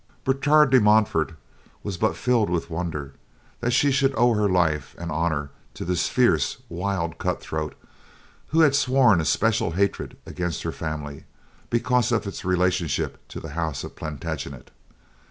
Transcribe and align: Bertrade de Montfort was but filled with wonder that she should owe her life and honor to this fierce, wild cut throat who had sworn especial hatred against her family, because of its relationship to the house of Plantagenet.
Bertrade 0.25 0.71
de 0.71 0.81
Montfort 0.81 1.33
was 1.83 1.95
but 1.95 2.15
filled 2.17 2.49
with 2.49 2.71
wonder 2.71 3.13
that 3.59 3.69
she 3.69 3.91
should 3.91 4.15
owe 4.17 4.33
her 4.33 4.49
life 4.49 4.95
and 4.97 5.11
honor 5.11 5.51
to 5.75 5.85
this 5.85 6.07
fierce, 6.09 6.57
wild 6.69 7.19
cut 7.19 7.39
throat 7.39 7.75
who 8.47 8.61
had 8.61 8.73
sworn 8.75 9.21
especial 9.21 9.73
hatred 9.73 10.17
against 10.25 10.63
her 10.63 10.71
family, 10.71 11.25
because 11.69 12.11
of 12.11 12.25
its 12.25 12.43
relationship 12.43 13.19
to 13.27 13.39
the 13.39 13.49
house 13.49 13.83
of 13.83 13.95
Plantagenet. 13.95 14.71